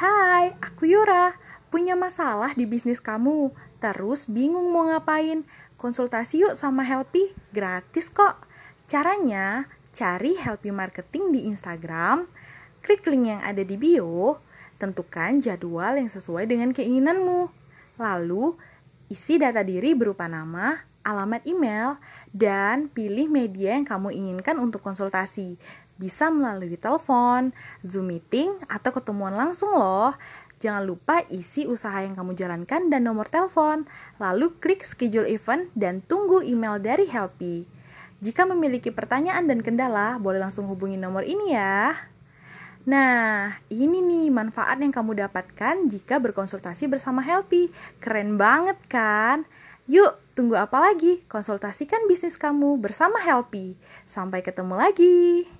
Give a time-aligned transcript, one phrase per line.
[0.00, 1.36] Hai, aku Yura.
[1.68, 3.52] Punya masalah di bisnis kamu,
[3.84, 5.44] terus bingung mau ngapain?
[5.76, 8.48] Konsultasi yuk sama Helpy, gratis kok.
[8.88, 12.24] Caranya, cari Helpy Marketing di Instagram,
[12.80, 14.40] klik link yang ada di bio,
[14.80, 17.52] tentukan jadwal yang sesuai dengan keinginanmu.
[18.00, 18.56] Lalu,
[19.12, 21.96] isi data diri berupa nama, alamat email,
[22.30, 25.56] dan pilih media yang kamu inginkan untuk konsultasi.
[26.00, 27.52] Bisa melalui telepon,
[27.84, 30.16] Zoom meeting, atau ketemuan langsung loh.
[30.60, 33.88] Jangan lupa isi usaha yang kamu jalankan dan nomor telepon.
[34.20, 37.64] Lalu klik schedule event dan tunggu email dari Helpy.
[38.20, 41.96] Jika memiliki pertanyaan dan kendala, boleh langsung hubungi nomor ini ya.
[42.84, 47.72] Nah, ini nih manfaat yang kamu dapatkan jika berkonsultasi bersama Helpy.
[47.96, 49.48] Keren banget kan?
[49.88, 51.22] Yuk, tunggu apa lagi?
[51.28, 53.76] Konsultasikan bisnis kamu bersama Helpy.
[54.08, 55.59] Sampai ketemu lagi.